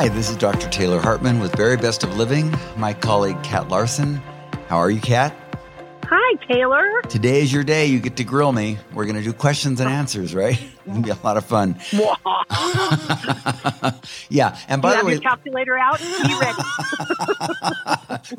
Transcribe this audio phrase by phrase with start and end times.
[0.00, 0.66] Hi, this is Dr.
[0.70, 4.14] Taylor Hartman with Very Best of Living, my colleague Kat Larson.
[4.66, 5.36] How are you, Kat?
[6.04, 7.02] Hi, Taylor.
[7.02, 7.84] Today is your day.
[7.84, 8.78] You get to grill me.
[8.94, 10.58] We're going to do questions and answers, right?
[10.86, 11.78] It'll be a lot of fun.
[14.30, 15.98] yeah, and by you the way, your calculator out.
[15.98, 16.62] Be ready.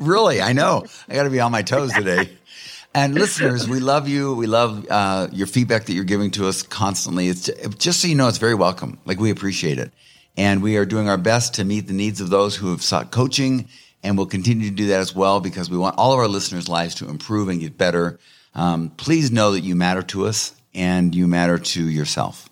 [0.00, 0.84] really, I know.
[1.08, 2.28] I got to be on my toes today.
[2.92, 4.34] And listeners, we love you.
[4.34, 7.28] We love uh, your feedback that you're giving to us constantly.
[7.28, 8.98] It's just so you know, it's very welcome.
[9.04, 9.92] Like we appreciate it,
[10.36, 13.10] and we are doing our best to meet the needs of those who have sought
[13.10, 13.68] coaching,
[14.02, 16.68] and we'll continue to do that as well because we want all of our listeners'
[16.68, 18.18] lives to improve and get better.
[18.54, 22.48] Um, please know that you matter to us and you matter to yourself.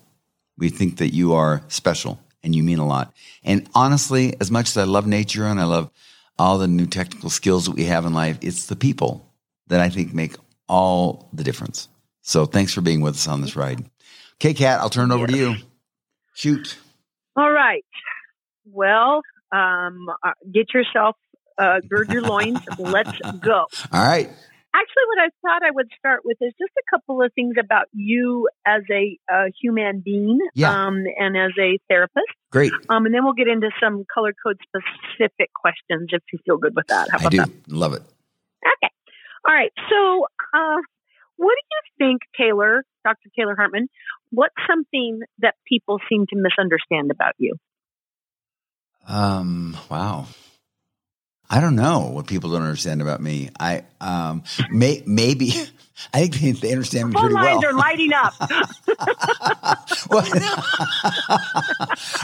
[0.57, 3.13] We think that you are special and you mean a lot.
[3.43, 5.91] And honestly, as much as I love nature and I love
[6.37, 9.27] all the new technical skills that we have in life, it's the people
[9.67, 10.35] that I think make
[10.67, 11.87] all the difference.
[12.21, 13.83] So thanks for being with us on this ride.
[14.35, 15.55] Okay, Kat, I'll turn it over to you.
[16.33, 16.77] Shoot.
[17.35, 17.85] All right.
[18.65, 21.15] Well, um, uh, get yourself,
[21.57, 22.59] uh, gird your loins.
[22.77, 23.65] Let's go.
[23.91, 24.29] All right.
[24.73, 27.87] Actually, what I thought I would start with is just a couple of things about
[27.93, 30.69] you as a, a human being Yeah.
[30.85, 32.25] um, and as a therapist.
[32.51, 32.71] Great.
[32.89, 36.73] Um, and then we'll get into some color code specific questions if you feel good
[36.73, 37.09] with that.
[37.11, 37.37] How I do.
[37.37, 37.49] that?
[37.67, 38.01] Love it.
[38.65, 38.91] Okay.
[39.45, 39.71] All right.
[39.89, 40.77] So, uh,
[41.35, 43.29] what do you think, Taylor, Dr.
[43.37, 43.89] Taylor Hartman?
[44.31, 47.55] What's something that people seem to misunderstand about you?
[49.07, 50.27] Um, wow.
[51.49, 53.49] I don't know what people don't understand about me.
[53.59, 55.51] I um may, maybe
[56.13, 57.55] I think they, they understand me Phone pretty well.
[57.55, 58.33] lines are lighting up.
[60.09, 60.23] Well,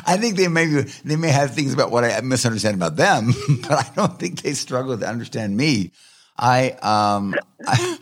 [0.06, 0.66] I think they may
[1.06, 4.54] they may have things about what I misunderstand about them, but I don't think they
[4.54, 5.92] struggle to understand me.
[6.38, 7.98] I um I,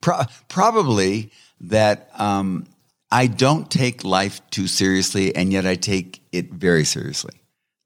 [0.00, 1.30] pro- probably
[1.62, 2.66] that um
[3.12, 7.34] I don't take life too seriously, and yet I take it very seriously.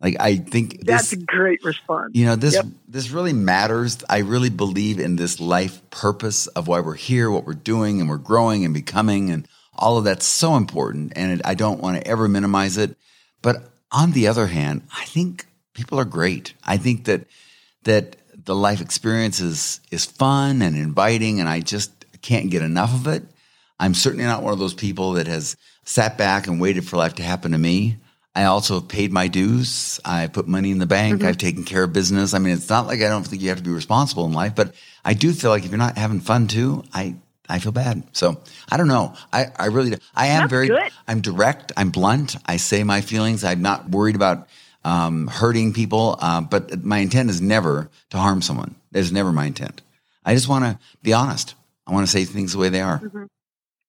[0.00, 2.12] Like I think That's this, a great response.
[2.14, 2.66] you know, this Yep.
[2.86, 4.04] this really matters.
[4.08, 8.08] I really believe in this life purpose of why we're here, what we're doing, and
[8.08, 11.12] we're growing and becoming, and all of that's so important.
[11.16, 12.96] And it, I don't want to ever minimize it.
[13.42, 16.54] But on the other hand, I think people are great.
[16.64, 17.26] I think that
[17.82, 21.90] that the life experience is is fun and inviting, and I just
[22.22, 23.24] can't get enough of it.
[23.78, 27.14] I'm certainly not one of those people that has sat back and waited for life
[27.14, 27.98] to happen to me.
[28.34, 29.98] I also have paid my dues.
[30.04, 31.24] I put money in the bank.
[31.24, 32.34] I've taken care of business.
[32.34, 34.54] I mean, it's not like I don't think you have to be responsible in life,
[34.54, 37.16] but I do feel like if you're not having fun too, I
[37.48, 38.02] I feel bad.
[38.12, 39.14] So I don't know.
[39.32, 39.96] I, I really do.
[40.14, 40.90] I am That's very good.
[41.08, 41.72] I'm direct.
[41.76, 42.36] I'm blunt.
[42.44, 43.44] I say my feelings.
[43.44, 44.48] I'm not worried about
[44.84, 46.18] um, hurting people.
[46.20, 48.74] Uh, but my intent is never to harm someone.
[48.92, 49.80] That is never my intent.
[50.24, 51.54] I just want to be honest.
[51.86, 53.00] I want to say things the way they are.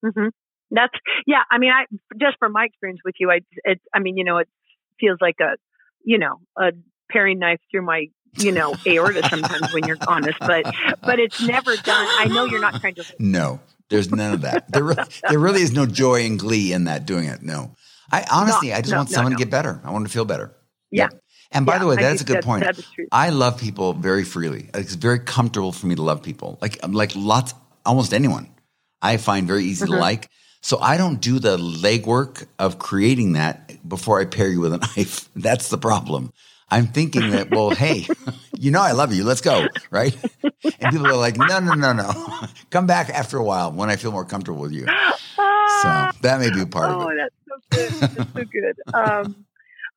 [0.04, 0.28] Hmm
[0.72, 0.94] That's
[1.26, 1.42] yeah.
[1.50, 1.86] I mean, I
[2.20, 3.80] just from my experience with you, I it.
[3.94, 4.48] I mean, you know, it
[5.00, 5.56] feels like a
[6.04, 6.72] you know a
[7.12, 10.66] paring knife through my you know aorta sometimes when you're honest, but
[11.02, 12.08] but it's never done.
[12.20, 13.04] I know you're not trying to.
[13.20, 13.60] No,
[13.90, 14.72] there's none of that.
[14.72, 14.96] There, re-
[15.30, 17.42] there really is no joy and glee in that doing it.
[17.42, 17.76] No,
[18.12, 19.80] I honestly, No, I just no, want no, someone to get better.
[19.84, 20.56] I want to feel better.
[20.92, 21.10] Yeah.
[21.52, 22.64] And by Yeah, the way, I that is a good that- point.
[22.64, 22.76] that.
[23.12, 24.70] I love people very freely.
[24.74, 26.58] It's very comfortable for me to love people.
[26.62, 27.54] Like like lots,
[27.86, 28.50] almost anyone.
[29.02, 29.94] I find very easy Mm-hmm.
[29.96, 30.30] to like.
[30.62, 34.78] So I don't do the legwork of creating that before I pair you with a
[34.98, 35.30] knife.
[35.36, 36.34] That's the problem.
[36.70, 38.06] I'm thinking that, well, hey,
[38.58, 39.24] you know I love you.
[39.24, 40.14] Let's go, right?
[40.44, 42.12] And people are like, no, no, no, no.
[42.72, 44.82] Come back after a while when I feel more comfortable with you.
[44.82, 47.32] So that may be a part oh, of it.
[47.72, 48.18] that's so good.
[48.18, 48.76] That's so good.
[48.94, 49.46] Um,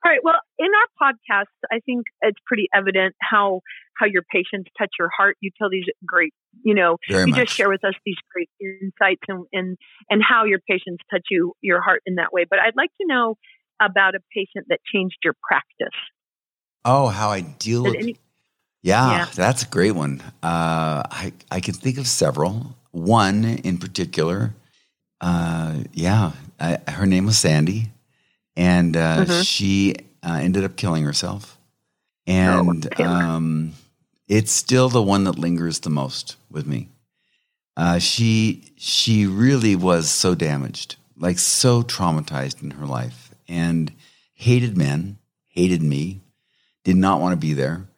[0.05, 0.21] all right.
[0.23, 0.69] Well, in
[1.01, 3.63] our podcast, I think it's pretty evident how
[4.01, 5.37] how your patients touch your heart.
[5.41, 6.33] You tell these great,
[6.65, 7.41] you know, Very you much.
[7.47, 9.77] just share with us these great insights and, and
[10.11, 12.45] and how your patients touch you your heart in that way.
[12.49, 13.37] But I'd like to know
[13.81, 15.99] about a patient that changed your practice.
[16.85, 18.17] Oh, how I deal Did with any-
[18.83, 19.27] Yeah, Yeah.
[19.37, 20.23] that's a great one.
[20.43, 22.75] Uh, I I can think of several.
[22.93, 24.55] One in particular.
[25.21, 27.91] Uh, yeah, I, her name was Sandy,
[28.57, 29.47] and uh, Mhm.
[29.47, 31.59] she uh, ended up killing herself.
[32.27, 33.09] And Taylor.
[33.11, 33.73] um,
[34.31, 36.89] it's still the one that lingers the most with me.
[37.77, 43.93] Uh, she she really was so damaged, like so traumatized in her life, and
[44.35, 45.19] hated men,
[45.49, 46.21] hated me,
[46.85, 47.89] did not want to be there.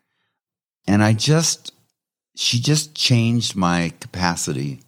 [0.87, 1.73] And I just,
[2.35, 4.81] she just changed my capacity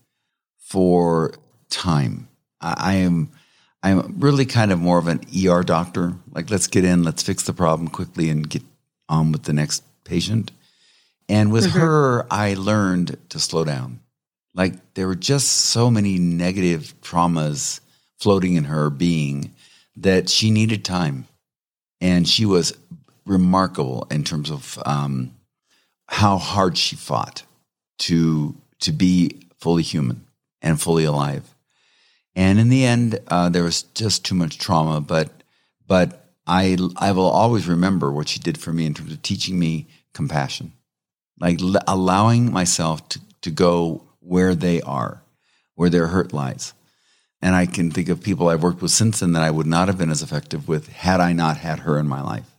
[0.58, 1.34] for
[1.68, 2.28] time.
[2.60, 3.30] I, I am,
[3.82, 6.14] I'm really kind of more of an ER doctor.
[6.32, 8.62] Like, let's get in, let's fix the problem quickly and get
[9.08, 10.50] on with the next patient.
[11.28, 14.00] And with her, I learned to slow down.
[14.54, 17.80] Like, there were just so many negative traumas
[18.18, 19.54] floating in her being
[19.96, 21.26] that she needed time.
[22.00, 22.76] And she was
[23.26, 25.34] remarkable in terms of um,
[26.08, 27.44] how hard she fought
[27.98, 30.26] to to be fully human
[30.60, 31.54] and fully alive.
[32.36, 35.00] And in the end, uh, there was just too much trauma.
[35.00, 35.30] But
[35.86, 39.58] but I I will always remember what she did for me in terms of teaching
[39.58, 40.72] me compassion,
[41.38, 45.22] like l- allowing myself to to go where they are,
[45.74, 46.72] where their hurt lies.
[47.42, 49.88] And I can think of people I've worked with since then that I would not
[49.88, 52.50] have been as effective with had I not had her in my life.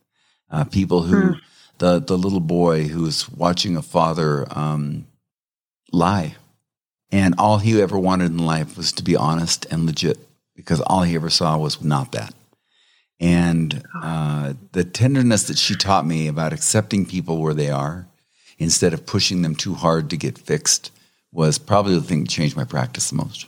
[0.51, 1.33] Uh, people who, hmm.
[1.79, 5.07] the the little boy who's watching a father um,
[5.91, 6.35] lie,
[7.11, 10.19] and all he ever wanted in life was to be honest and legit,
[10.55, 12.33] because all he ever saw was not that.
[13.19, 18.07] And uh, the tenderness that she taught me about accepting people where they are,
[18.57, 20.91] instead of pushing them too hard to get fixed,
[21.31, 23.47] was probably the thing that changed my practice the most.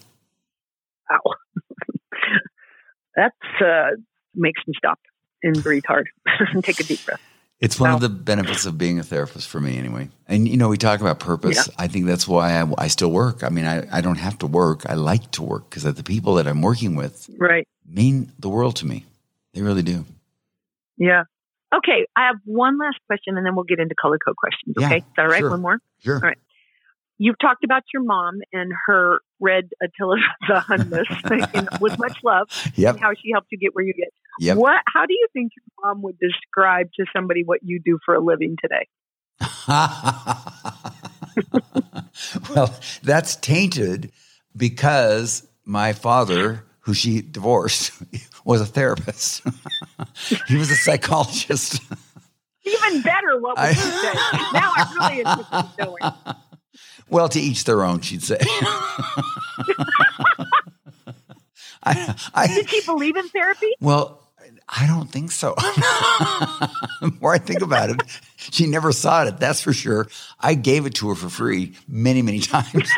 [1.09, 1.33] Wow,
[3.15, 3.95] that uh,
[4.35, 4.99] makes me stop
[5.43, 6.09] and breathe hard
[6.53, 7.21] and take a deep breath.
[7.59, 7.95] It's one wow.
[7.95, 10.09] of the benefits of being a therapist for me, anyway.
[10.27, 11.67] And you know, we talk about purpose.
[11.67, 11.73] Yeah.
[11.77, 13.43] I think that's why I, I, still work.
[13.43, 14.87] I mean, I, I don't have to work.
[14.87, 17.67] I like to work because the people that I'm working with right.
[17.87, 19.05] mean the world to me.
[19.53, 20.05] They really do.
[20.97, 21.23] Yeah.
[21.75, 24.75] Okay, I have one last question, and then we'll get into color code questions.
[24.77, 25.39] Okay, yeah, is that right?
[25.39, 25.49] Sure.
[25.49, 25.79] One more.
[25.99, 26.15] Sure.
[26.15, 26.37] All right.
[27.19, 30.17] You've talked about your mom and her red Attila
[30.47, 30.89] the Hun
[31.81, 32.47] with much love.
[32.75, 32.95] Yep.
[32.95, 34.09] And how she helped you get where you get.
[34.39, 34.57] Yep.
[34.57, 34.81] What?
[34.87, 38.23] How do you think your mom would describe to somebody what you do for a
[38.23, 38.87] living today?
[42.55, 42.73] well,
[43.03, 44.11] that's tainted
[44.55, 47.91] because my father, who she divorced,
[48.45, 49.41] was a therapist.
[50.47, 51.81] He was a psychologist.
[52.65, 54.13] Even better, what would I, you say?
[54.53, 56.13] Now I'm really interested in knowing.
[57.09, 58.37] Well, to each their own, she'd say.
[61.83, 63.71] I, I, Did she believe in therapy?
[63.79, 64.21] Well,
[64.67, 65.53] I don't think so.
[65.57, 68.01] the more I think about it,
[68.35, 69.39] she never saw it.
[69.39, 70.07] That's for sure.
[70.41, 72.91] I gave it to her for free many, many times.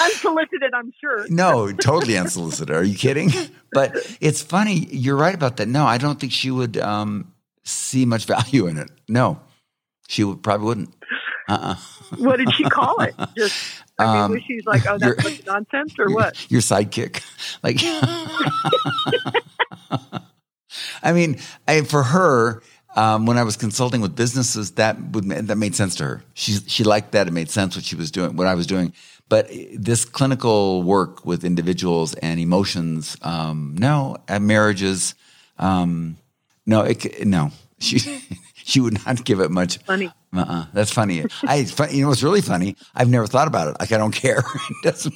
[0.00, 1.26] Unsolicited, I'm sure.
[1.28, 2.74] No, totally unsolicited.
[2.74, 3.30] Are you kidding?
[3.72, 4.86] But it's funny.
[4.90, 5.68] You're right about that.
[5.68, 7.32] No, I don't think she would um,
[7.64, 8.90] see much value in it.
[9.08, 9.40] No,
[10.08, 10.94] she would probably wouldn't.
[11.48, 11.74] Uh-uh.
[12.18, 13.14] what did she call it?
[13.36, 13.54] Just
[13.98, 16.50] I mean, um, was she like, "Oh, that's your, nonsense," or what?
[16.50, 17.22] Your sidekick,
[17.62, 17.78] like.
[21.02, 22.62] I mean, I, for her,
[22.96, 26.22] um, when I was consulting with businesses, that would that made sense to her.
[26.34, 28.92] She she liked that; it made sense what she was doing, what I was doing.
[29.30, 35.14] But this clinical work with individuals and emotions, um, no, at marriages,
[35.56, 36.18] um,
[36.66, 38.00] no, it, no, she
[38.64, 39.78] she would not give it much.
[39.78, 40.12] Funny.
[40.32, 40.66] Uh-uh.
[40.72, 41.24] That's funny.
[41.44, 42.76] I, you know, what's really funny.
[42.94, 43.76] I've never thought about it.
[43.80, 44.42] Like I don't care.
[44.82, 45.08] that's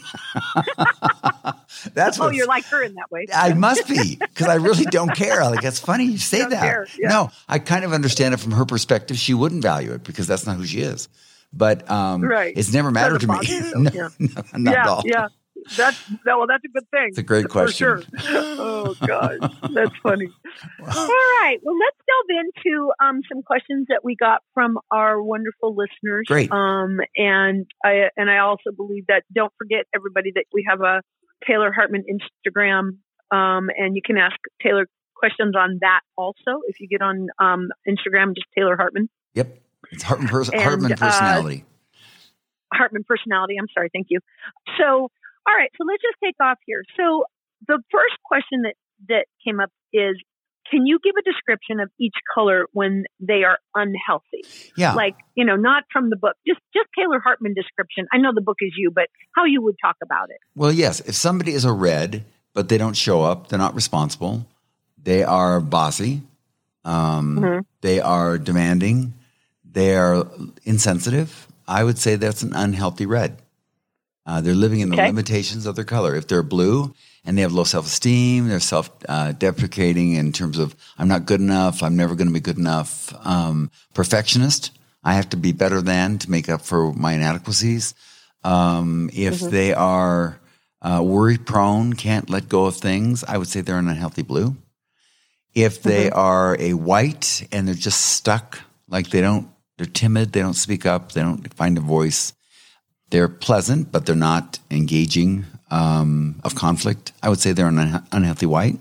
[2.21, 3.27] oh, you're like her in that way.
[3.35, 5.43] I must be because I really don't care.
[5.43, 6.89] Like that's funny you say that.
[6.97, 7.09] Yeah.
[7.09, 9.17] No, I kind of understand it from her perspective.
[9.17, 11.09] She wouldn't value it because that's not who she is.
[11.57, 12.53] But um, right.
[12.57, 13.39] it's never mattered to me.
[13.75, 14.09] no, yeah.
[14.19, 15.03] no, not yeah, at all.
[15.05, 15.29] Yeah.
[15.77, 17.09] That's well, that's a good thing.
[17.09, 18.03] It's a great question.
[18.03, 18.43] For sure.
[18.59, 19.39] oh God,
[19.73, 20.27] that's funny.
[20.81, 25.75] All right, well, let's delve into um, some questions that we got from our wonderful
[25.75, 26.27] listeners.
[26.27, 26.53] Great.
[26.53, 31.01] Um, and I and I also believe that don't forget everybody that we have a
[31.47, 32.99] Taylor Hartman Instagram,
[33.35, 34.87] um, and you can ask Taylor
[35.17, 39.09] questions on that also if you get on um, Instagram, just Taylor Hartman.
[39.35, 39.59] Yep,
[39.93, 41.65] it's Hartman, pers- and, Hartman uh, personality.
[42.73, 43.55] Uh, Hartman personality.
[43.59, 43.91] I'm sorry.
[43.93, 44.21] Thank you.
[44.79, 45.11] So
[45.47, 46.85] all right, so let's just take off here.
[46.97, 47.25] So
[47.69, 48.75] the first question that
[49.09, 50.17] that came up is
[50.71, 54.45] can you give a description of each color when they are unhealthy?
[54.77, 54.95] Yeah.
[54.95, 58.07] Like, you know, not from the book, just just Taylor Hartman description.
[58.13, 60.39] I know the book is you, but how you would talk about it.
[60.55, 62.25] Well, yes, if somebody is a red,
[62.55, 64.47] but they don't show up, they're not responsible.
[65.03, 66.23] They are bossy.
[66.85, 67.61] Um, mm-hmm.
[67.83, 69.13] They are demanding.
[69.75, 70.27] They are
[70.63, 71.47] insensitive.
[71.67, 73.43] I would say that's an unhealthy red.
[74.27, 75.09] Uh, they're living in the okay.
[75.09, 76.15] limitations of their color.
[76.15, 80.59] If they're blue and they have low self esteem, they're self uh, deprecating in terms
[80.59, 83.13] of, I'm not good enough, I'm never going to be good enough.
[83.27, 84.71] Um, perfectionist,
[85.03, 87.95] I have to be better than to make up for my inadequacies.
[88.45, 89.51] Um, if mm-hmm.
[89.51, 90.39] they are
[90.81, 94.57] uh, worry prone, can't let go of things, I would say they're an unhealthy blue.
[95.55, 96.19] If they mm-hmm.
[96.19, 100.87] are a white and they're just stuck, like they don't, they're timid, they don't speak
[100.87, 102.33] up, they don't find a voice,
[103.11, 107.13] they're pleasant, but they're not engaging um, of conflict.
[107.23, 108.79] I would say they're an unhealthy white.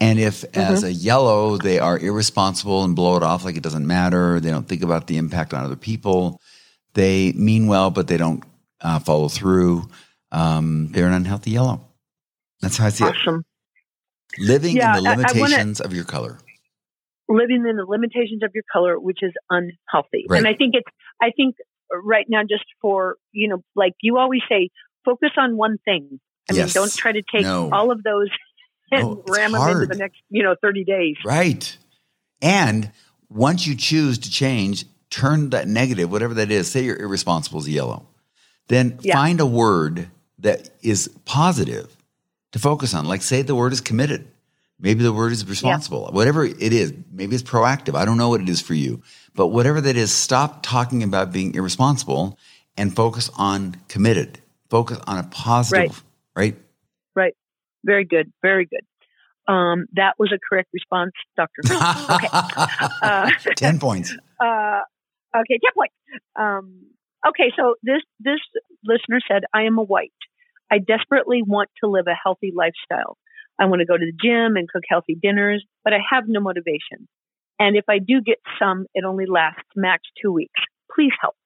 [0.00, 0.60] And if, mm-hmm.
[0.60, 4.50] as a yellow, they are irresponsible and blow it off like it doesn't matter, they
[4.50, 6.40] don't think about the impact on other people,
[6.94, 8.42] they mean well, but they don't
[8.80, 9.88] uh, follow through,
[10.32, 11.80] um, they're an unhealthy yellow.
[12.60, 13.44] That's how I see awesome.
[14.38, 14.44] it.
[14.44, 16.38] Living yeah, in the limitations wanna, of your color.
[17.32, 20.26] Living in the limitations of your color, which is unhealthy.
[20.28, 20.38] Right.
[20.38, 20.88] And I think it's,
[21.20, 21.56] I think
[21.92, 24.70] right now, just for, you know, like you always say,
[25.04, 26.20] focus on one thing.
[26.50, 26.74] I Yes.
[26.74, 27.70] mean, don't try to take No.
[27.72, 28.28] all of those
[28.92, 31.16] oh, and No, it's ram them into the next, you know, 30 days.
[31.24, 31.76] Right.
[32.40, 32.90] And
[33.28, 37.68] once you choose to change, turn that negative, whatever that is, say you're irresponsible is
[37.68, 38.06] yellow,
[38.68, 39.14] then Yeah.
[39.14, 41.96] find a word that is positive
[42.52, 43.06] to focus on.
[43.06, 44.26] Like say the word is committed.
[44.82, 46.10] Maybe the word is responsible.
[46.12, 47.94] Whatever it is, maybe it's proactive.
[47.94, 49.00] I don't know what it is for you.
[49.32, 52.36] But whatever that is, stop talking about being irresponsible
[52.76, 54.40] and focus on committed.
[54.70, 56.02] Focus on a positive,
[56.34, 56.56] right?
[57.14, 57.34] Right.
[57.84, 58.32] Very good.
[58.42, 58.82] Very good.
[59.46, 61.62] Um, that was a correct response, Dr.
[62.14, 62.28] Okay.
[63.02, 64.16] Uh, 10 points.
[64.40, 64.80] uh,
[65.36, 65.94] okay, 10 points.
[66.36, 66.86] Um,
[67.28, 68.40] okay, so this, this
[68.84, 70.12] listener said, I am a white.
[70.72, 73.16] I desperately want to live a healthy lifestyle.
[73.58, 76.40] I want to go to the gym and cook healthy dinners, but I have no
[76.40, 77.08] motivation.
[77.58, 80.60] And if I do get some, it only lasts max two weeks.
[80.94, 81.36] Please help.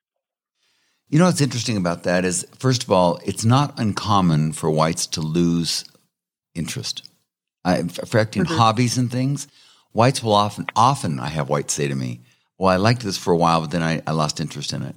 [1.09, 5.07] You know what's interesting about that is, first of all, it's not uncommon for whites
[5.09, 5.85] to lose
[6.55, 7.09] interest.
[7.65, 8.57] Uh, in fact, in Mhm.
[8.57, 9.47] hobbies and things,
[9.93, 12.21] whites will often, often I have whites say to me,
[12.59, 14.97] "Well, I liked this for a while, but then I, I lost interest in it,"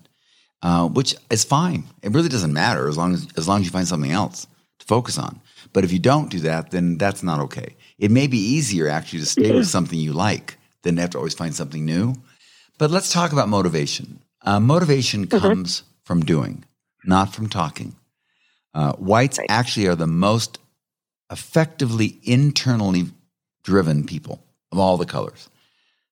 [0.63, 1.85] uh, which is fine.
[2.01, 4.47] It really doesn't matter as long as as long as you find something else
[4.79, 5.41] to focus on.
[5.73, 7.75] But if you don't do that, then that's not okay.
[7.97, 11.17] It may be easier actually to stay with something you like than to have to
[11.17, 12.15] always find something new.
[12.77, 14.21] But let's talk about motivation.
[14.41, 16.63] Uh, motivation comes from doing,
[17.05, 17.95] not from talking.
[18.73, 19.47] Uh, whites Right.
[19.49, 20.59] actually are the most
[21.31, 23.11] effectively internally
[23.63, 25.49] driven people of all the colors.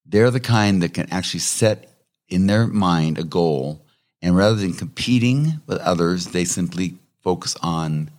[0.05, 1.91] They're the kind that can actually set
[2.27, 3.85] in their mind a goal,
[4.21, 8.09] and rather than competing with others, they simply focus on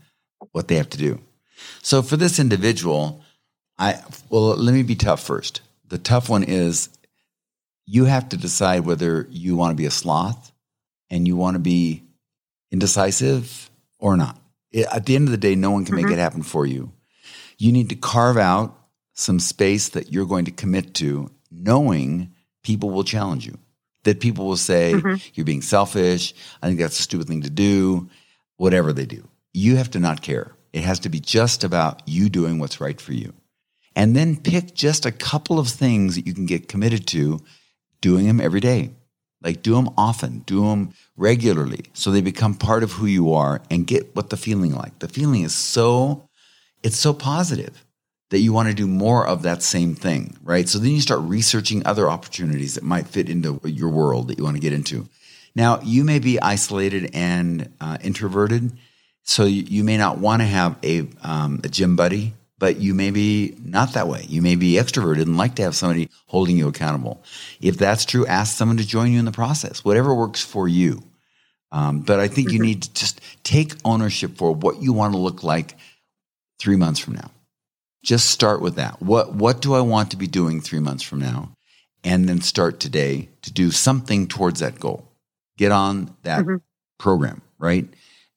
[0.53, 1.21] what they have to do.
[1.83, 3.23] So for this individual,
[3.79, 5.61] I well, let me be tough first.
[5.89, 6.89] The tough one is
[7.87, 10.53] you have to decide whether you want to be a sloth
[11.11, 12.03] and you want to be
[12.71, 14.39] indecisive or not.
[14.71, 16.13] It- at the end of the day, no one can make Mhm.
[16.13, 16.93] it happen for you.
[17.57, 18.79] You need to carve out
[19.15, 22.31] some space that you're going to commit to, knowing
[22.63, 23.59] people will challenge you.
[24.05, 25.21] That people will say, Mhm.
[25.35, 26.35] you're being selfish.
[26.63, 28.09] I think that's a stupid thing to do,
[28.57, 29.27] whatever they do.
[29.55, 30.53] You have to not care.
[30.79, 33.35] It has to be just about you doing what's right for you.
[33.97, 37.41] And then pick just a couple of things that you can get committed to
[38.01, 38.91] doing them every day.
[39.43, 43.61] Like do them often, do them regularly so they become part of who you are
[43.71, 45.01] and get what the feeling like.
[45.01, 46.29] The feeling is so
[46.85, 47.85] it's so positive
[48.31, 50.69] that you want to do more of that same thing, right?
[50.69, 54.45] So then you start researching other opportunities that might fit into your world that you
[54.45, 55.09] want to get into.
[55.57, 58.79] Now, you may be isolated and uh, introverted,
[59.29, 62.95] so you, you may not want to have a, um, a gym buddy, but you
[62.95, 64.25] may be not that way.
[64.27, 67.23] You may be extroverted and like to have somebody holding you accountable.
[67.61, 71.03] If that's true, ask someone to join you in the process, whatever works for you.
[71.71, 75.19] Um, but I think you need to just take ownership for what you want to
[75.19, 75.77] look like
[76.59, 77.31] three months from now.
[78.03, 79.03] Just start with that.
[79.03, 81.53] What what do I want to be doing three months from now?
[82.03, 85.07] And then start today to do something towards that goal.
[85.59, 86.63] Get on that Mhm.
[86.99, 87.87] program, right?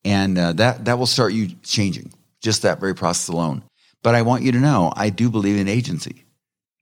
[0.04, 2.12] And uh, that that will start you changing.
[2.42, 3.64] Just that very process alone.
[4.04, 6.26] But I want you to know, I do believe in agency.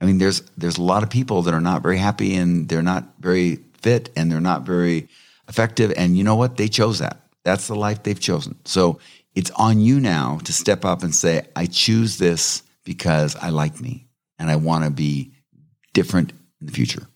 [0.01, 2.81] I mean, there's there's a lot of people that are not very happy and they're
[2.81, 5.09] not very fit and they're not very
[5.47, 5.93] effective.
[5.97, 6.57] And you know what?
[6.57, 7.21] They chose that.
[7.43, 8.55] That's the life they've chosen.
[8.65, 8.99] So
[9.35, 13.79] it's on you now to step up and say, I choose this because I like
[13.81, 14.07] me
[14.37, 15.33] and I want to be
[15.93, 17.07] different in the future.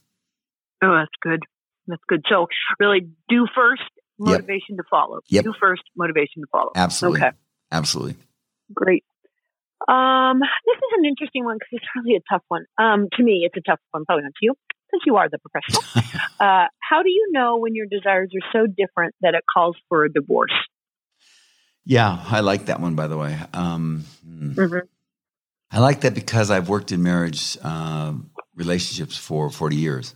[0.83, 1.43] Oh, that's good.
[1.88, 2.24] That's good.
[2.29, 2.48] So
[2.79, 3.81] really do first,
[4.20, 5.20] motivation to follow.
[5.29, 5.43] Yep.
[5.43, 6.72] Do first, motivation to follow.
[6.75, 7.22] Absolutely.
[7.22, 7.32] Okay.
[7.72, 8.15] Absolutely.
[8.74, 9.03] Great.
[9.88, 12.65] Um, this is an interesting one because it's really a tough one.
[12.77, 14.53] Um, to me, it's a tough one, probably not to you,
[14.91, 15.84] because you are the professional.
[16.39, 20.05] uh, how do you know when your desires are so different that it calls for
[20.05, 20.53] a divorce?
[21.86, 23.38] Yeah, I like that one, by the way.
[23.53, 24.53] Um, hmm.
[24.53, 24.82] Mhm.
[25.72, 28.13] I like that because I've worked in marriage uh,
[28.55, 30.15] relationships for 40 years.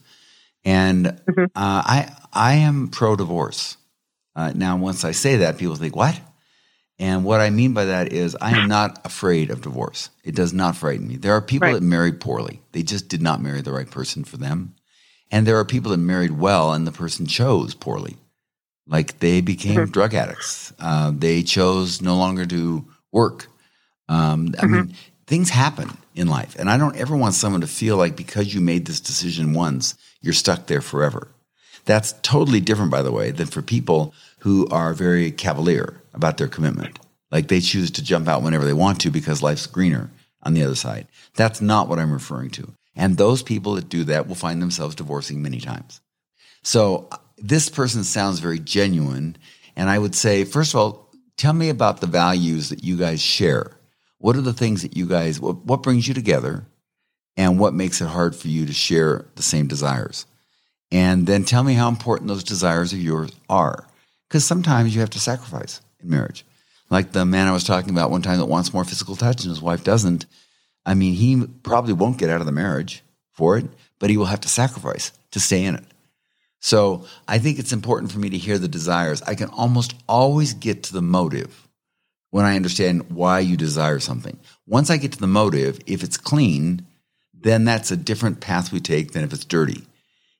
[0.64, 1.46] And Mhm.
[1.46, 3.78] uh, I, I am pro divorce.
[4.38, 6.20] Uh, now, once I say that, people think, what?
[7.00, 10.10] And what I mean by that is, I am not afraid of divorce.
[10.24, 11.18] It does not frighten me.
[11.18, 11.74] There are people Right.
[11.74, 14.76] that married poorly, they just did not marry the right person for them.
[15.32, 18.18] And there are people that married well and the person chose poorly.
[18.88, 19.92] Like they became Mhm.
[19.92, 20.72] drug addicts.
[20.80, 23.48] Uh, they chose no longer to work.
[24.08, 24.94] Um, I mean,
[25.26, 26.56] things happen in life.
[26.58, 29.96] And I don't ever want someone to feel like because you made this decision once,
[30.22, 31.28] you're stuck there forever.
[31.86, 34.14] That's totally different, by the way, than for people
[34.48, 36.98] who are very cavalier about their commitment.
[37.32, 40.10] Like they choose to jump out whenever they want to because life's greener
[40.42, 41.06] on the other side.
[41.36, 42.74] That's not what I'm referring to.
[42.96, 46.00] And those people that do that will find themselves divorcing many times.
[46.64, 49.36] So this person sounds very genuine.
[49.76, 53.22] And I would say, first of all, tell me about the values that you guys
[53.22, 53.74] share.
[54.20, 56.66] What are the things that you guys, what, what brings you together?
[57.36, 60.26] And what makes it hard for you to share the same desires?
[60.90, 63.86] And then tell me how important those desires of yours are.
[64.28, 66.46] Because sometimes you have to sacrifice in marriage.
[66.90, 69.50] Like the man I was talking about one time that wants more physical touch and
[69.50, 70.26] his wife doesn't.
[70.86, 73.04] I mean, he probably won't get out of the marriage
[73.34, 73.66] for it,
[74.00, 75.84] but he will have to sacrifice to stay in it.
[76.60, 79.22] So I think it's important for me to hear the desires.
[79.22, 81.68] I can almost always get to the motive
[82.32, 84.38] when I understand why you desire something.
[84.66, 86.86] Once I get to the motive, if it's clean,
[87.34, 89.86] then that's a different path we take than if it's dirty.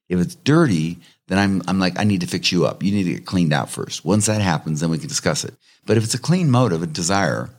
[0.10, 2.84] If it's dirty, then I'm, I'm like, I need to fix you up.
[2.84, 4.06] You need to get cleaned out first.
[4.06, 5.54] Once that happens, then we can discuss it.
[5.86, 7.50] But if it's a clean motive, a desire,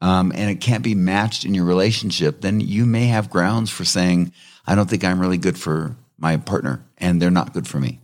[0.00, 3.84] um, and it can't be matched in your relationship, then you may have grounds for
[3.84, 4.32] saying,
[4.66, 8.00] I don't think I'm really good for my partner and they're not good for me.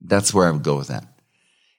[0.00, 1.06] That's where I would go with that.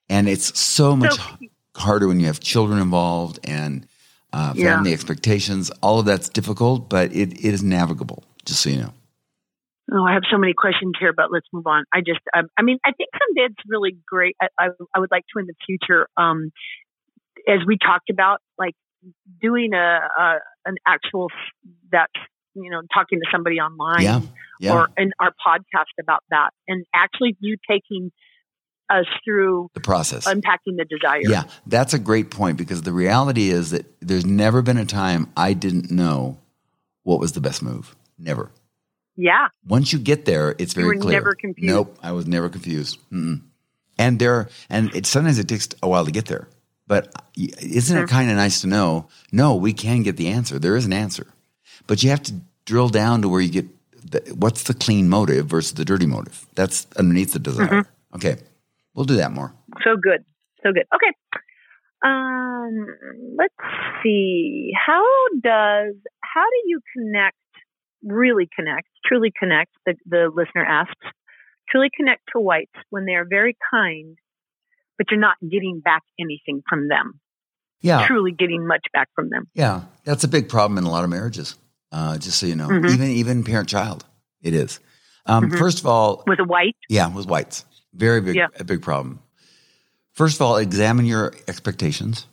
[0.10, 3.88] And it's so much so, harder when you have children involved and
[4.32, 4.94] uh, family yeah.
[4.94, 5.72] expectations.
[5.82, 8.94] All of that's difficult, but it, it is navigable, just so you know.
[9.92, 11.84] Oh, I have so many questions here, but let's move on.
[11.94, 14.36] I just, um, I mean, I think someday it's really great.
[14.42, 16.52] I, I, I, would like to in the future, um,
[17.48, 18.76] as we talked about, like
[19.42, 20.36] doing a, a
[20.66, 21.28] an actual
[21.92, 22.10] that
[22.54, 24.22] you know talking to somebody online yeah,
[24.60, 24.74] yeah.
[24.74, 28.12] or in our podcast about that, and actually you taking
[28.90, 31.22] us through the process, unpacking the desire.
[31.24, 35.32] Yeah, that's a great point because the reality is that there's never been a time
[35.36, 36.38] I didn't know
[37.04, 37.96] what was the best move.
[38.18, 38.52] Never.
[39.16, 39.48] Yeah.
[39.68, 41.14] Once you get there, it's very clear.
[41.14, 41.68] Never confused.
[41.68, 42.98] Nope, I was never confused.
[43.12, 43.42] Mm-mm.
[43.98, 46.48] And there, and it sometimes it takes a while to get there.
[46.88, 49.08] But isn't it kind of nice to know?
[49.32, 50.60] No, we can get the answer.
[50.60, 51.28] There is an answer,
[51.88, 52.34] but you have to
[52.66, 53.66] drill down to where you get
[54.12, 56.46] the, what's the clean motive versus the dirty motive.
[56.56, 57.68] That's underneath the desire.
[57.68, 58.16] Mm-hmm.
[58.16, 58.38] Okay,
[58.94, 59.54] we'll do that more.
[59.84, 60.26] So good,
[60.62, 60.86] so good.
[60.94, 61.14] Okay,
[62.04, 62.88] um,
[63.38, 63.54] let's
[64.04, 64.72] see.
[64.86, 65.06] How
[65.42, 67.38] does how do you connect
[68.04, 70.94] really connect, truly connect, the, the listener asks,
[71.70, 74.18] truly connect to whites when they are very kind,
[74.98, 77.20] but you're not getting back anything from them.
[77.82, 78.06] Yeah.
[78.08, 79.48] Truly getting much back from them.
[79.54, 79.82] Yeah.
[80.06, 81.58] That's a big problem in a lot of marriages.
[81.92, 82.88] Uh, just so you know, mm-hmm.
[82.88, 84.06] even, even parent child,
[84.42, 84.80] it is.
[85.26, 85.58] Um, mm-hmm.
[85.58, 86.76] First of all, with a white?
[86.90, 87.66] Yeah, with whites.
[87.94, 88.48] Very big, yeah.
[88.60, 89.20] a big problem.
[90.14, 92.26] First of all, examine your expectations.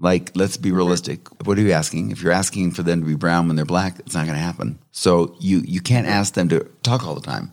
[0.00, 1.28] Like, let's be realistic.
[1.44, 2.12] What are you asking?
[2.12, 4.42] If you're asking for them to be brown when they're black, it's not going to
[4.44, 4.78] happen.
[4.92, 7.52] So you you can't ask them to talk all the time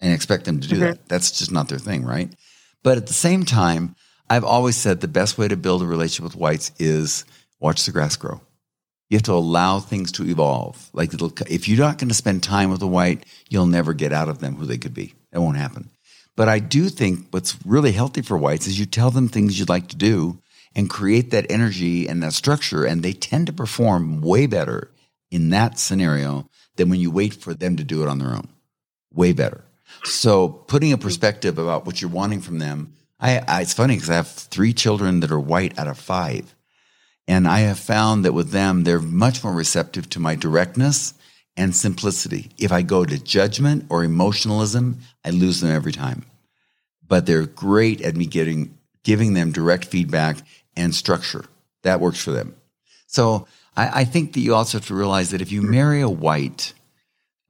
[0.00, 0.84] and expect them to do mm-hmm.
[0.84, 1.08] that.
[1.08, 2.34] That's just not their thing, right?
[2.82, 3.94] But at the same time,
[4.28, 7.24] I've always said the best way to build a relationship with whites is
[7.60, 8.40] watch the grass grow.
[9.08, 10.90] You have to allow things to evolve.
[10.92, 11.12] Like
[11.48, 14.40] if you're not going to spend time with a white, you'll never get out of
[14.40, 15.14] them who they could be.
[15.30, 15.90] That won't happen.
[16.36, 19.68] But I do think what's really healthy for whites is you tell them things you'd
[19.68, 20.40] like to do
[20.74, 22.84] and create that energy and that structure.
[22.84, 24.90] And they tend to perform way better
[25.30, 28.48] in that scenario than when you wait for them to do it on their own.
[29.12, 29.64] Way better.
[30.04, 32.94] So putting a perspective about what you're wanting from them.
[33.20, 36.54] I, I it's funny because I have three children that are white out of five.
[37.26, 41.14] And I have found that with them, they're much more receptive to my directness
[41.56, 42.50] and simplicity.
[42.58, 46.26] If I go to judgment or emotionalism, I lose them every time.
[47.06, 50.38] But they're great at me getting giving them direct feedback
[50.76, 51.44] and structure.
[51.82, 52.54] That works for them.
[53.06, 56.08] So I, I think that you also have to realize that if you marry a
[56.08, 56.72] white,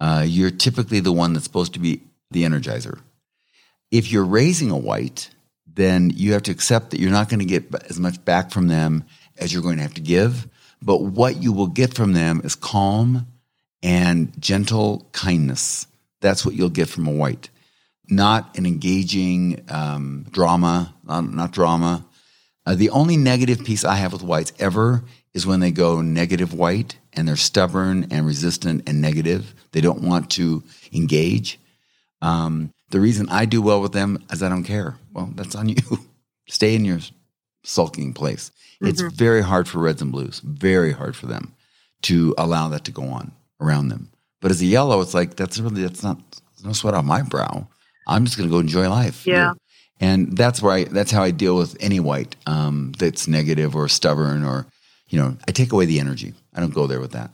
[0.01, 3.01] uh, you're typically the one that's supposed to be the energizer.
[3.91, 5.31] If you're raising a white,
[5.67, 8.69] then you have to accept that you're not going to get as much back from
[8.69, 9.05] them
[9.39, 10.49] as you're going to have to give.
[10.83, 13.27] But what you will get from them is calm
[13.83, 15.87] and gentle kindness.
[16.21, 17.51] That's what you'll get from a white,
[18.09, 22.05] not an engaging um, drama, not, not drama,
[22.67, 26.55] uh, the only negative piece I have with whites ever is when they go negative
[26.55, 29.55] white and they're stubborn and resistant and negative.
[29.73, 31.59] They don't want to engage.
[32.23, 34.97] Um, the reason I do well with them is I don't care.
[35.13, 35.77] Well, that's on you.
[36.49, 37.01] Stay in your
[37.65, 38.51] sulking place.
[38.77, 38.87] Mm-hmm.
[38.87, 41.55] It's very hard for reds and blues, very hard for them
[42.03, 44.11] to allow that to go on around them.
[44.41, 46.19] But as a yellow, it's like that's really that's not
[46.63, 47.67] no sweat on my brow.
[48.07, 49.27] I'm just going to go enjoy life.
[49.27, 49.55] Yeah.
[50.01, 53.89] And that's where I, that's how I deal with any white um, that's negative or
[53.89, 54.67] stubborn or,
[55.09, 56.35] you know, I take away the energy.
[56.55, 57.31] I don't go there with that.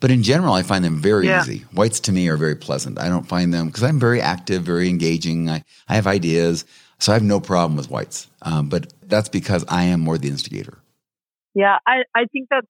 [0.00, 1.42] But in general, I find them very yeah.
[1.42, 1.58] easy.
[1.72, 2.98] Whites to me are very pleasant.
[2.98, 5.48] I don't find them because I'm very active, very engaging.
[5.48, 6.64] I, I have ideas.
[6.98, 8.28] So I have no problem with whites.
[8.42, 10.78] Um, but that's because I am more the instigator.
[11.54, 12.66] Yeah, I, I think that's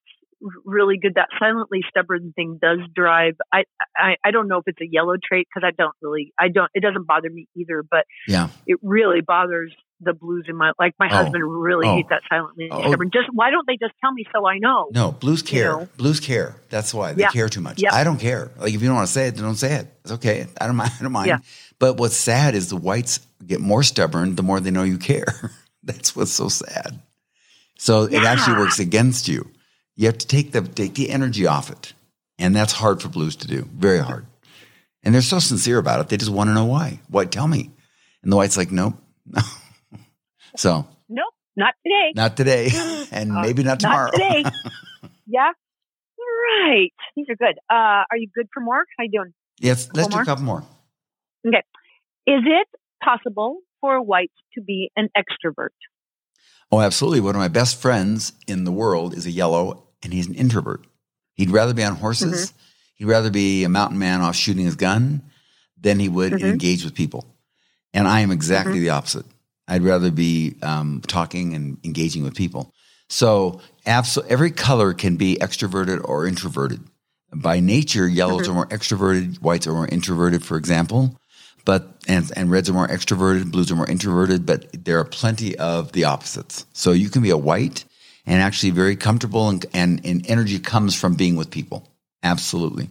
[0.65, 1.15] really good.
[1.15, 3.35] That silently stubborn thing does drive.
[3.51, 3.63] I
[3.95, 6.69] I, I don't know if it's a yellow trait because I don't really I don't
[6.73, 8.49] it doesn't bother me either, but Yeah.
[8.67, 11.15] it really bothers the blues in my like my Oh.
[11.23, 11.95] husband really Oh.
[11.95, 12.87] hates that silently Oh.
[12.87, 13.09] stubborn.
[13.11, 14.89] Just why don't they just tell me so I know?
[14.93, 15.71] No, blues care.
[15.71, 15.89] know?
[15.97, 16.55] Blues care.
[16.69, 17.29] That's why they Yeah.
[17.29, 17.81] care too much.
[17.81, 17.93] Yep.
[17.93, 18.51] I don't care.
[18.57, 19.87] Like if you don't want to say it, then don't say it.
[20.03, 20.45] It's okay.
[20.59, 20.91] I don't mind.
[20.99, 21.27] I don't mind.
[21.27, 21.37] Yeah.
[21.79, 25.25] But what's sad is the whites get more stubborn the more they know you care.
[25.83, 26.99] That's what's so sad.
[27.77, 29.49] So it actually works against you.
[29.95, 31.93] You have to take the take the energy off it,
[32.39, 33.67] and that's hard for blues to do.
[33.73, 34.25] Very hard.
[35.03, 36.09] And they're so sincere about it.
[36.09, 36.99] They just want to know why.
[37.09, 37.25] Why?
[37.25, 37.71] Tell me.
[38.23, 38.93] And the white's like, nope.
[40.55, 42.11] so Nope, not today.
[42.15, 42.69] not today,
[43.11, 44.09] and Uh, maybe not tomorrow.
[44.13, 44.43] Not today.
[45.27, 45.51] yeah.
[46.17, 46.91] Right.
[47.15, 47.57] These are good.
[47.69, 48.85] Uh, are you good for more?
[48.97, 49.33] How you doing?
[49.59, 50.63] yes, let's do a couple more.
[51.45, 51.61] Okay.
[52.25, 52.67] Is it
[53.03, 55.69] possible for whites to be an extrovert?
[56.71, 57.19] Oh, absolutely.
[57.21, 60.85] One of my best friends in the world is a yellow, and he's an introvert.
[61.35, 62.47] He'd rather be on horses.
[62.47, 62.57] Mm-hmm.
[62.95, 65.21] He'd rather be a mountain man off shooting his gun
[65.79, 66.41] than he would Mhm.
[66.43, 67.25] engage with people.
[67.93, 68.81] And I am exactly Mm-hmm.
[68.83, 69.25] the opposite.
[69.67, 72.71] I'd rather be um, talking and engaging with people.
[73.09, 76.81] So, absol- every color can be extroverted or introverted.
[77.33, 78.51] By nature, yellows Mm-hmm.
[78.51, 81.17] are more extroverted, whites are more introverted, for example.
[81.65, 85.57] But and and reds are more extroverted, blues are more introverted, but there are plenty
[85.57, 86.65] of the opposites.
[86.73, 87.85] So you can be a white
[88.25, 91.87] and actually very comfortable and and, and energy comes from being with people.
[92.21, 92.89] Absolutely.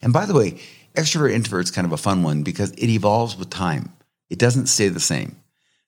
[0.00, 0.60] And by the way,
[0.96, 3.92] extrovert introvert is kind of a fun one because it evolves with time.
[4.28, 5.36] It doesn't stay the same.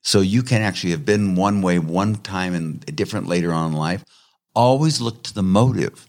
[0.03, 3.79] So you can actually have been one way one time and different later on in
[3.79, 4.05] life.
[4.55, 6.09] Always look to the motive.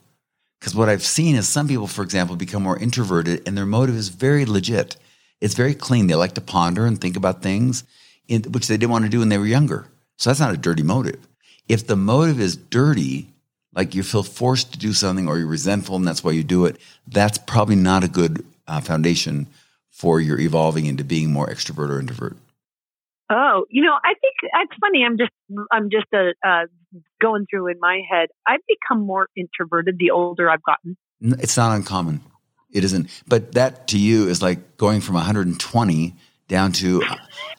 [0.59, 3.95] Because what I've seen is some people, for example, become more introverted and their motive
[3.95, 4.97] is very legit.
[5.39, 6.07] It's very clean.
[6.07, 7.83] They like to ponder and think about things,
[8.27, 9.87] in, which they didn't want to do when they were younger.
[10.17, 11.19] So that's not a dirty motive.
[11.67, 13.29] If the motive is dirty,
[13.73, 16.65] like you feel forced to do something or you're resentful and that's why you do
[16.65, 19.47] it, that's probably not a good uh, foundation
[19.89, 22.37] for your evolving into being more extrovert or introvert.
[23.29, 25.03] Oh, you know, I think it's funny.
[25.03, 25.31] I'm just,
[25.71, 26.65] I'm just uh, uh,
[27.19, 28.29] going through in my head.
[28.47, 30.95] I've become more introverted the older I've gotten.
[31.21, 32.21] It's not uncommon.
[32.71, 33.09] It isn't.
[33.27, 36.15] But that to you is like going from 120
[36.47, 37.01] down to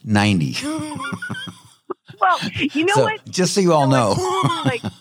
[0.04, 0.56] 90.
[2.20, 3.28] Well, you know so what?
[3.28, 4.14] just so you all know.
[4.64, 4.80] like,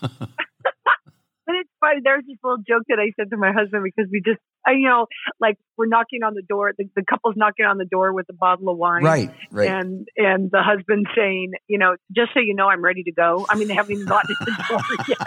[1.46, 2.00] but it's funny.
[2.02, 4.88] There's this little joke that I said to my husband because we just, I, you
[4.88, 5.06] know,
[5.40, 6.72] like we're knocking on the door.
[6.76, 9.70] The, the couple's knocking on the door with a bottle of wine, right, right.
[9.70, 13.46] And and the husband saying, you know, just so you know, I'm ready to go.
[13.48, 15.18] I mean, they haven't even gotten to the door yet.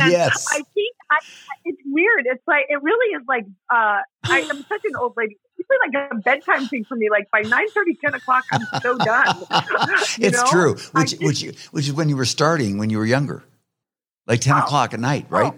[0.00, 0.46] And yes.
[0.50, 1.18] I think I,
[1.64, 2.26] it's weird.
[2.26, 5.38] It's like it really is like uh, I am such an old lady.
[5.68, 7.08] It's like a bedtime thing for me.
[7.10, 9.36] Like by 9, 30, 10 o'clock, I'm so done.
[10.18, 10.46] It's know?
[10.50, 10.74] true.
[10.92, 13.42] Which, just- which, which is when you were starting when you were younger,
[14.26, 14.58] like 10 Oh.
[14.60, 15.52] o'clock at night, right?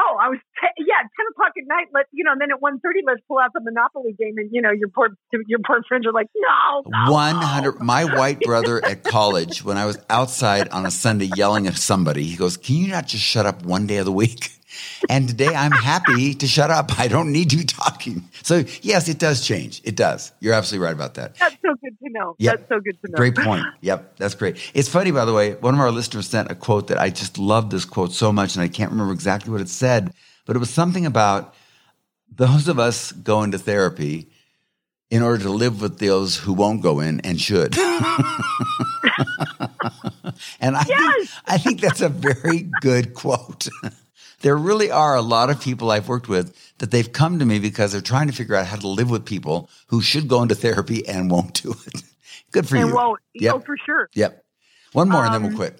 [0.00, 1.86] Oh, I was te- yeah, ten o'clock at night.
[1.94, 4.50] Let you know, and then at one thirty, let's pull out the Monopoly game, and
[4.52, 5.10] you know, your poor
[5.46, 7.80] your poor friends are like, no, no, One no." hundred.
[7.80, 12.24] My white brother at college, when I was outside on a Sunday yelling at somebody,
[12.24, 14.50] he goes, "Can you not just shut up one day of the week?"
[15.08, 16.98] And today I'm happy to shut up.
[16.98, 18.28] I don't need you talking.
[18.42, 19.80] So yes, it does change.
[19.82, 20.32] It does.
[20.40, 21.36] You're absolutely right about that.
[21.36, 22.36] That's so good to know.
[22.38, 22.56] Yep.
[22.56, 23.16] That's so good to know.
[23.16, 23.64] Great point.
[23.80, 24.56] Yep, that's great.
[24.74, 25.54] It's funny, by the way.
[25.54, 28.54] One of our listeners sent a quote that I just love this quote so much,
[28.56, 30.12] and I can't remember exactly what it said,
[30.48, 31.54] but it was something about
[32.34, 34.30] those of us go into therapy
[35.10, 37.76] in order to live with those who won't go in and should.
[40.58, 43.68] and I, think, I think that's a very good quote.
[44.40, 47.58] there really are a lot of people I've worked with that they've come to me
[47.58, 50.54] because they're trying to figure out how to live with people who should go into
[50.54, 52.02] therapy and won't do it.
[52.52, 52.94] Good for and you.
[52.94, 53.20] won't.
[53.34, 53.54] Yep.
[53.54, 54.08] Oh, for sure.
[54.14, 54.42] Yep.
[54.94, 55.78] One more and then we'll Um, quit.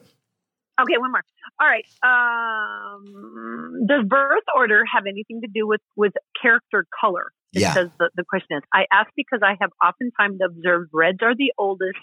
[0.78, 1.24] Okay, one more.
[1.60, 1.84] All right.
[2.02, 7.32] Um, does birth order have anything to do with with character color?
[7.52, 7.72] Yeah.
[7.74, 11.52] Because the, the question is, I ask because I have oftentimes observed reds are the
[11.58, 11.98] oldest,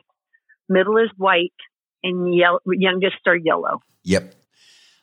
[0.67, 1.53] middle is white,
[2.03, 3.79] and yellow, youngest are yellow.
[4.03, 4.33] Yep.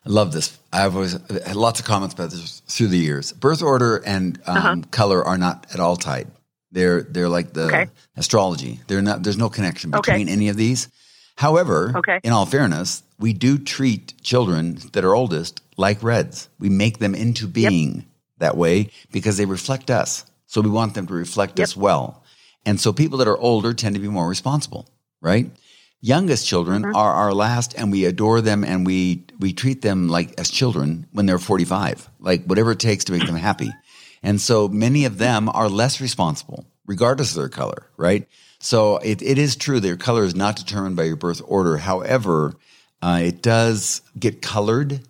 [0.05, 0.59] I love this.
[0.73, 1.13] I've always
[1.45, 3.31] had lots of comments about this through the years.
[3.31, 4.75] Birth order and um, Uh-huh.
[4.91, 6.27] color are not at all tied.
[6.73, 7.87] They're they're like the Okay.
[8.17, 8.81] astrology.
[8.87, 9.23] They're not.
[9.23, 10.11] There's no connection Okay.
[10.11, 10.89] between any of these.
[11.37, 12.19] However, Okay.
[12.23, 16.49] in all fairness, we do treat children that are oldest like reds.
[16.59, 18.05] We make them into being
[18.39, 20.25] that way because they reflect us.
[20.45, 21.63] So we want them to reflect Yep.
[21.63, 22.23] us well.
[22.65, 24.87] And so people that are older tend to be more responsible,
[25.21, 25.49] right?
[26.01, 26.95] Youngest children Mhm.
[26.95, 31.05] are our last and we adore them and we we treat them like as children
[31.11, 32.09] when they're 45.
[32.19, 33.73] Like whatever it takes to make them happy.
[34.21, 38.27] And so many of them are less responsible regardless of their color, right?
[38.63, 41.75] So it, it is true that your color is not determined by your birth order.
[41.75, 42.55] However,
[43.01, 45.01] uh, it does get colored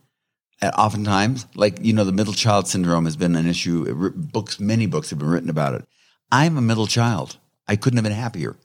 [0.63, 4.11] oftentimes, like you know, the middle child syndrome has been an issue.
[4.15, 5.85] Books, many books have been written about it.
[6.31, 7.37] I'm a middle child.
[7.67, 8.55] I couldn't have been happier.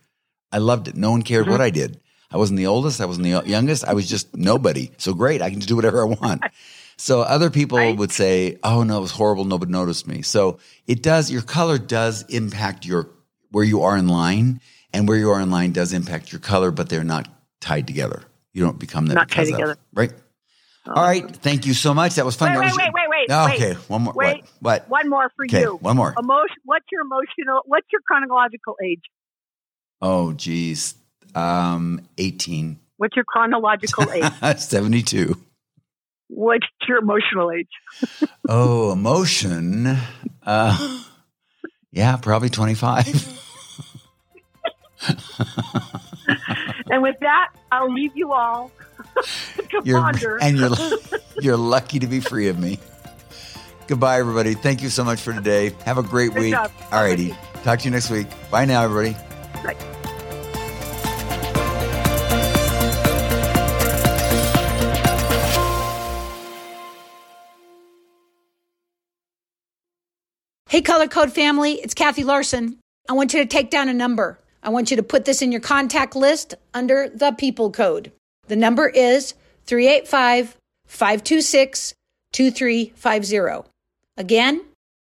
[0.50, 0.96] I loved it.
[0.96, 1.52] No one cared mm-hmm.
[1.52, 2.00] what I did.
[2.30, 3.00] I wasn't the oldest.
[3.00, 3.84] I wasn't the youngest.
[3.84, 4.90] I was just nobody.
[4.96, 5.42] So great.
[5.42, 6.42] I can just do whatever I want.
[7.00, 7.96] So other people right.
[7.96, 9.44] would say, "Oh no, it was horrible.
[9.44, 11.30] Nobody noticed me." So it does.
[11.30, 13.08] Your color does impact your
[13.52, 14.60] where you are in line,
[14.92, 17.28] and where you are in line does impact your color, but they're not
[17.60, 18.22] tied together.
[18.52, 19.14] You don't become that.
[19.14, 20.12] Not tied together, of, right?
[20.86, 20.92] Oh.
[20.94, 21.24] All right.
[21.36, 22.14] Thank you so much.
[22.14, 22.58] That was fun.
[22.58, 23.26] Wait, wait, wait, wait, wait.
[23.30, 24.14] Oh, okay, one more.
[24.14, 24.88] Wait, what?
[24.88, 24.88] what?
[24.88, 25.76] One more for okay, you.
[25.76, 26.14] One more.
[26.18, 26.56] Emotion.
[26.64, 27.60] What's your emotional?
[27.66, 29.02] What's your chronological age?
[30.00, 30.94] Oh, geez.
[31.34, 32.78] Um, eighteen.
[32.96, 34.10] What's your chronological
[34.42, 34.58] age?
[34.58, 35.36] Seventy-two.
[36.28, 38.18] What's your emotional age?
[38.48, 39.98] oh, emotion.
[40.42, 41.02] Uh,
[41.92, 43.44] yeah, probably twenty-five.
[46.90, 48.70] and with that, I'll leave you all
[49.84, 50.70] you're, and you're
[51.40, 52.78] you're lucky to be free of me.
[53.86, 54.54] Goodbye, everybody.
[54.54, 55.72] Thank you so much for today.
[55.84, 56.52] Have a great Good week.
[56.52, 56.70] Job.
[56.92, 57.34] All righty.
[57.62, 58.26] Talk to you next week.
[58.50, 59.16] Bye now, everybody.
[59.64, 59.76] Bye.
[70.68, 72.78] Hey, Color Code family, it's Kathy Larson.
[73.08, 74.38] I want you to take down a number.
[74.62, 78.12] I want you to put this in your contact list under the people code.
[78.48, 79.34] The number is
[79.66, 81.94] 385 526
[82.32, 83.70] 2350.
[84.16, 84.64] Again,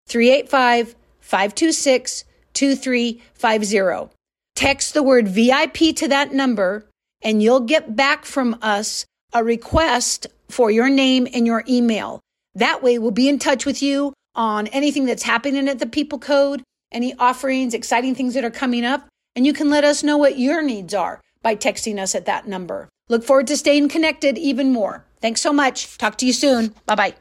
[0.07, 4.17] 385 526 2350.
[4.55, 6.87] Text the word VIP to that number,
[7.23, 12.21] and you'll get back from us a request for your name and your email.
[12.55, 16.19] That way, we'll be in touch with you on anything that's happening at the People
[16.19, 20.17] Code, any offerings, exciting things that are coming up, and you can let us know
[20.17, 22.89] what your needs are by texting us at that number.
[23.09, 25.05] Look forward to staying connected even more.
[25.21, 25.99] Thanks so much.
[25.99, 26.75] Talk to you soon.
[26.87, 27.15] Bye bye.